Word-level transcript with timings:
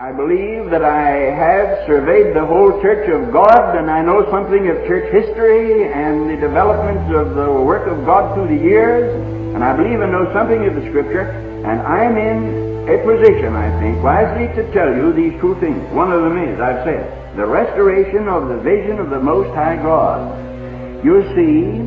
I 0.00 0.12
believe 0.12 0.70
that 0.70 0.84
I 0.84 1.34
have 1.34 1.84
surveyed 1.90 2.30
the 2.30 2.46
whole 2.46 2.70
Church 2.80 3.10
of 3.10 3.32
God 3.32 3.74
and 3.74 3.90
I 3.90 4.00
know 4.00 4.30
something 4.30 4.70
of 4.70 4.86
church 4.86 5.10
history 5.10 5.90
and 5.90 6.30
the 6.30 6.36
developments 6.36 7.10
of 7.18 7.34
the 7.34 7.50
work 7.50 7.88
of 7.90 8.06
God 8.06 8.32
through 8.32 8.46
the 8.46 8.62
years 8.62 9.10
and 9.56 9.64
I 9.64 9.74
believe 9.74 9.98
I 9.98 10.06
know 10.06 10.32
something 10.32 10.64
of 10.70 10.76
the 10.76 10.86
Scripture 10.86 11.26
and 11.66 11.82
I'm 11.82 12.14
in 12.14 12.86
a 12.86 13.02
position, 13.02 13.56
I 13.58 13.74
think, 13.82 14.00
wisely 14.00 14.46
to 14.54 14.72
tell 14.72 14.86
you 14.86 15.12
these 15.12 15.34
two 15.40 15.58
things. 15.58 15.82
One 15.90 16.12
of 16.12 16.22
them 16.22 16.38
is, 16.46 16.60
I've 16.60 16.86
said, 16.86 17.34
the 17.36 17.46
restoration 17.46 18.28
of 18.28 18.46
the 18.46 18.58
vision 18.62 19.00
of 19.00 19.10
the 19.10 19.18
Most 19.18 19.52
High 19.56 19.82
God. 19.82 20.30
You 21.04 21.26
see, 21.34 21.82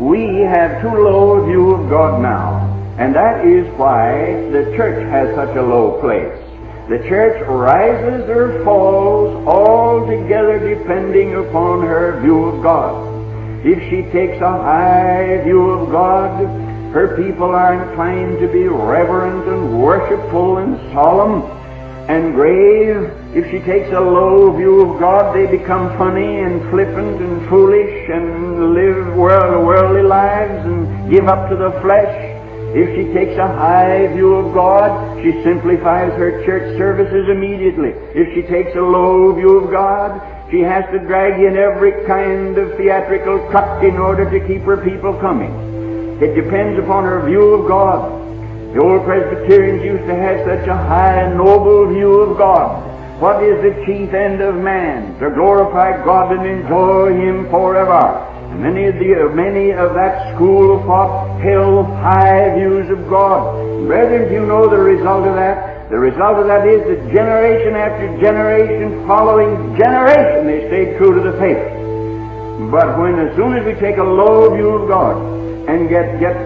we 0.00 0.48
have 0.48 0.80
too 0.80 0.96
low 0.96 1.44
a 1.44 1.44
view 1.44 1.74
of 1.74 1.90
God 1.90 2.22
now 2.22 2.72
and 2.96 3.14
that 3.14 3.44
is 3.44 3.68
why 3.76 4.48
the 4.48 4.72
church 4.80 5.04
has 5.12 5.34
such 5.36 5.54
a 5.58 5.62
low 5.62 6.00
place. 6.00 6.49
The 6.90 6.98
church 7.06 7.40
rises 7.46 8.28
or 8.28 8.64
falls 8.64 9.46
altogether 9.46 10.58
depending 10.58 11.36
upon 11.36 11.82
her 11.86 12.20
view 12.20 12.46
of 12.46 12.64
God. 12.64 13.64
If 13.64 13.78
she 13.88 14.02
takes 14.10 14.42
a 14.42 14.50
high 14.50 15.40
view 15.44 15.70
of 15.70 15.92
God, 15.92 16.44
her 16.92 17.16
people 17.16 17.54
are 17.54 17.80
inclined 17.80 18.40
to 18.40 18.48
be 18.48 18.66
reverent 18.66 19.46
and 19.46 19.80
worshipful 19.80 20.58
and 20.58 20.92
solemn 20.92 21.42
and 22.10 22.34
grave. 22.34 23.08
If 23.36 23.48
she 23.52 23.60
takes 23.60 23.92
a 23.92 24.00
low 24.00 24.50
view 24.50 24.90
of 24.90 24.98
God, 24.98 25.32
they 25.32 25.46
become 25.46 25.96
funny 25.96 26.40
and 26.40 26.60
flippant 26.70 27.22
and 27.22 27.48
foolish 27.48 28.10
and 28.10 28.74
live 28.74 29.14
world, 29.14 29.64
worldly 29.64 30.02
lives 30.02 30.66
and 30.66 31.08
give 31.08 31.28
up 31.28 31.50
to 31.50 31.54
the 31.54 31.70
flesh. 31.82 32.29
If 32.72 32.94
she 32.94 33.12
takes 33.12 33.36
a 33.36 33.48
high 33.48 34.06
view 34.14 34.34
of 34.36 34.54
God, 34.54 35.20
she 35.22 35.32
simplifies 35.42 36.12
her 36.14 36.44
church 36.46 36.78
services 36.78 37.28
immediately. 37.28 37.90
If 38.14 38.32
she 38.34 38.42
takes 38.42 38.76
a 38.76 38.80
low 38.80 39.32
view 39.34 39.58
of 39.58 39.70
God, 39.72 40.22
she 40.52 40.60
has 40.60 40.84
to 40.92 41.00
drag 41.00 41.42
in 41.42 41.56
every 41.56 42.06
kind 42.06 42.56
of 42.56 42.76
theatrical 42.76 43.50
truck 43.50 43.82
in 43.82 43.98
order 43.98 44.30
to 44.30 44.46
keep 44.46 44.62
her 44.62 44.76
people 44.76 45.18
coming. 45.18 45.50
It 46.22 46.34
depends 46.34 46.78
upon 46.78 47.04
her 47.04 47.26
view 47.26 47.54
of 47.54 47.66
God. 47.66 48.20
The 48.74 48.80
old 48.80 49.04
Presbyterians 49.04 49.82
used 49.82 50.06
to 50.06 50.14
have 50.14 50.46
such 50.46 50.68
a 50.68 50.76
high 50.76 51.22
and 51.22 51.38
noble 51.38 51.88
view 51.92 52.20
of 52.20 52.38
God. 52.38 52.86
What 53.20 53.42
is 53.42 53.60
the 53.62 53.84
chief 53.84 54.14
end 54.14 54.40
of 54.40 54.54
man? 54.54 55.18
To 55.18 55.30
glorify 55.30 56.04
God 56.04 56.32
and 56.32 56.46
enjoy 56.46 57.14
Him 57.14 57.50
forever. 57.50 58.26
Many 58.58 58.86
of 58.86 58.98
the 58.98 59.30
many 59.34 59.70
of 59.70 59.94
that 59.94 60.34
school 60.34 60.76
of 60.76 60.84
thought 60.84 61.40
held 61.40 61.86
high 61.86 62.54
views 62.54 62.90
of 62.90 63.08
God. 63.08 63.86
Brethren, 63.86 64.28
do 64.28 64.34
you 64.34 64.46
know 64.46 64.68
the 64.68 64.78
result 64.78 65.26
of 65.26 65.34
that? 65.36 65.88
The 65.90 65.98
result 65.98 66.38
of 66.38 66.46
that 66.46 66.66
is 66.68 66.82
that 66.86 67.12
generation 67.12 67.74
after 67.74 68.06
generation 68.20 69.06
following 69.06 69.76
generation 69.76 70.46
they 70.46 70.68
stayed 70.68 70.98
true 70.98 71.14
to 71.14 71.20
the 71.20 71.36
faith. 71.38 71.58
But 72.70 72.98
when 72.98 73.18
as 73.18 73.34
soon 73.34 73.56
as 73.56 73.64
we 73.64 73.74
take 73.80 73.96
a 73.96 74.04
low 74.04 74.54
view 74.54 74.70
of 74.70 74.88
God 74.88 75.16
and 75.68 75.88
get 75.88 76.20
get 76.20 76.36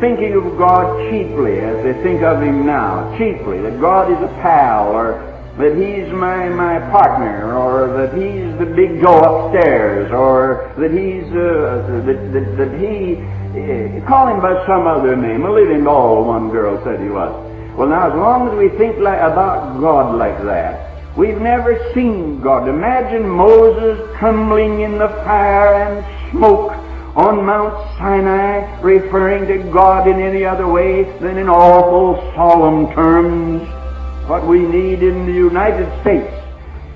thinking 0.00 0.34
of 0.34 0.58
God 0.58 1.10
cheaply 1.10 1.58
as 1.58 1.82
they 1.82 1.94
think 2.02 2.22
of 2.22 2.42
Him 2.42 2.66
now, 2.66 3.16
cheaply, 3.18 3.60
that 3.62 3.80
God 3.80 4.12
is 4.12 4.18
a 4.18 4.32
pal 4.42 4.92
or 4.92 5.33
that 5.58 5.76
he's 5.76 6.12
my, 6.12 6.48
my 6.48 6.80
partner, 6.90 7.56
or 7.56 7.86
that 7.96 8.12
he's 8.14 8.58
the 8.58 8.66
big 8.66 9.00
Joe 9.00 9.18
upstairs, 9.18 10.10
or 10.10 10.74
that 10.78 10.90
he's, 10.90 11.24
uh, 11.30 12.02
that, 12.04 12.32
that, 12.32 12.56
that 12.58 12.72
he, 12.80 13.22
uh, 13.54 14.06
call 14.08 14.26
him 14.34 14.40
by 14.40 14.66
some 14.66 14.86
other 14.86 15.14
name, 15.14 15.44
a 15.44 15.50
living 15.50 15.84
doll, 15.84 16.24
one 16.24 16.50
girl 16.50 16.82
said 16.82 17.00
he 17.00 17.08
was. 17.08 17.30
Well, 17.76 17.88
now, 17.88 18.10
as 18.10 18.16
long 18.16 18.48
as 18.48 18.58
we 18.58 18.68
think 18.78 18.98
like, 18.98 19.20
about 19.20 19.80
God 19.80 20.16
like 20.16 20.42
that, 20.44 21.16
we've 21.16 21.40
never 21.40 21.78
seen 21.94 22.40
God. 22.40 22.68
Imagine 22.68 23.28
Moses 23.28 23.98
trembling 24.18 24.80
in 24.80 24.98
the 24.98 25.08
fire 25.22 25.74
and 25.82 26.30
smoke 26.32 26.72
on 27.16 27.46
Mount 27.46 27.74
Sinai, 27.96 28.80
referring 28.80 29.46
to 29.46 29.70
God 29.70 30.08
in 30.08 30.20
any 30.20 30.44
other 30.44 30.66
way 30.66 31.04
than 31.20 31.38
in 31.38 31.48
awful, 31.48 32.16
solemn 32.34 32.92
terms. 32.92 33.62
What 34.26 34.46
we 34.46 34.60
need 34.60 35.02
in 35.02 35.26
the 35.26 35.32
United 35.32 36.00
States 36.00 36.32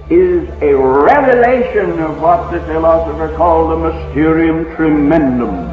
is 0.08 0.48
a 0.62 0.74
revelation 0.74 1.98
of 1.98 2.22
what 2.22 2.50
the 2.50 2.58
philosopher 2.60 3.36
called 3.36 3.70
the 3.70 3.76
mysterium 3.76 4.64
tremendum, 4.76 5.68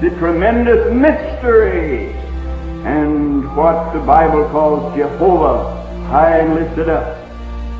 the 0.00 0.10
tremendous 0.20 0.94
mystery, 0.94 2.12
and 2.84 3.56
what 3.56 3.92
the 3.92 3.98
Bible 3.98 4.48
calls 4.50 4.94
Jehovah 4.94 5.82
high 6.06 6.38
and 6.38 6.54
lifted 6.54 6.88
up. 6.88 7.16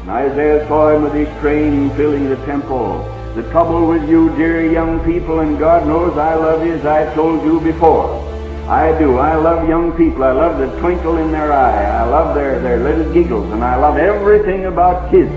And 0.01 0.11
Isaiah 0.11 0.67
saw 0.67 0.97
him 0.97 1.03
with 1.03 1.15
his 1.15 1.29
train 1.39 1.91
filling 1.91 2.29
the 2.29 2.45
temple. 2.47 3.05
The 3.37 3.49
trouble 3.53 3.87
with 3.87 4.09
you, 4.09 4.35
dear 4.35 4.69
young 4.69 4.99
people, 5.05 5.39
and 5.39 5.57
God 5.57 5.87
knows 5.87 6.19
I 6.19 6.35
love 6.35 6.67
you 6.67 6.73
as 6.73 6.85
I've 6.85 7.15
told 7.15 7.45
you 7.45 7.61
before. 7.61 8.30
I 8.71 8.97
do. 9.01 9.19
I 9.19 9.35
love 9.35 9.69
young 9.69 9.91
people. 9.97 10.23
I 10.23 10.31
love 10.31 10.59
the 10.59 10.69
twinkle 10.79 11.17
in 11.17 11.33
their 11.33 11.53
eye. 11.53 11.87
I 11.87 12.05
love 12.05 12.37
their, 12.37 12.61
their 12.61 12.79
little 12.79 13.13
giggles. 13.13 13.51
And 13.51 13.65
I 13.65 13.75
love 13.75 13.97
everything 13.97 14.67
about 14.67 15.11
kids. 15.11 15.33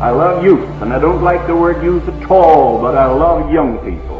I 0.00 0.10
love 0.10 0.42
youth. 0.42 0.68
And 0.82 0.92
I 0.92 0.98
don't 0.98 1.22
like 1.22 1.46
the 1.46 1.54
word 1.54 1.80
youth 1.84 2.08
at 2.08 2.28
all, 2.28 2.80
but 2.80 2.96
I 2.96 3.06
love 3.06 3.52
young 3.52 3.78
people. 3.88 4.18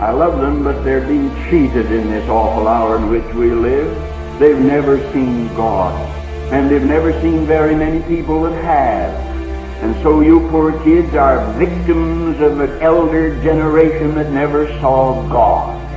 I 0.00 0.12
love 0.12 0.40
them, 0.40 0.64
but 0.64 0.82
they're 0.82 1.06
being 1.06 1.28
cheated 1.50 1.92
in 1.92 2.08
this 2.08 2.26
awful 2.30 2.66
hour 2.66 2.96
in 2.96 3.10
which 3.10 3.34
we 3.34 3.50
live. 3.50 3.92
They've 4.38 4.58
never 4.58 4.96
seen 5.12 5.48
God. 5.48 5.92
And 6.50 6.70
they've 6.70 6.82
never 6.82 7.12
seen 7.20 7.44
very 7.44 7.74
many 7.74 8.02
people 8.04 8.44
that 8.44 8.64
have. 8.64 9.12
And 9.82 9.94
so 10.02 10.22
you 10.22 10.48
poor 10.48 10.72
kids 10.84 11.14
are 11.14 11.52
victims 11.58 12.40
of 12.40 12.60
an 12.60 12.80
elder 12.80 13.38
generation 13.42 14.14
that 14.14 14.32
never 14.32 14.68
saw 14.80 15.22
God. 15.28 15.87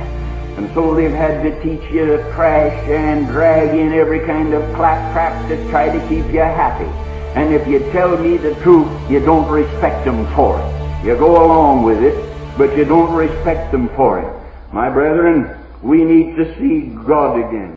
And 0.56 0.72
so 0.74 0.94
they've 0.94 1.10
had 1.10 1.42
to 1.42 1.62
teach 1.62 1.90
you 1.90 2.06
to 2.06 2.18
trash 2.34 2.88
and 2.88 3.26
drag 3.26 3.76
in 3.76 3.92
every 3.92 4.20
kind 4.26 4.52
of 4.52 4.62
claptrap 4.74 5.48
to 5.48 5.70
try 5.70 5.86
to 5.86 6.08
keep 6.08 6.26
you 6.32 6.40
happy. 6.40 6.90
And 7.38 7.54
if 7.54 7.66
you 7.66 7.78
tell 7.92 8.18
me 8.18 8.36
the 8.36 8.54
truth, 8.56 8.88
you 9.10 9.20
don't 9.20 9.50
respect 9.50 10.04
them 10.04 10.26
for 10.34 10.60
it. 10.60 11.06
You 11.06 11.16
go 11.16 11.44
along 11.44 11.84
with 11.84 12.02
it, 12.02 12.14
but 12.58 12.76
you 12.76 12.84
don't 12.84 13.12
respect 13.14 13.72
them 13.72 13.88
for 13.96 14.20
it. 14.20 14.42
My 14.72 14.90
brethren, 14.90 15.56
we 15.82 16.04
need 16.04 16.36
to 16.36 16.44
see 16.58 16.94
God 17.04 17.38
again. 17.38 17.74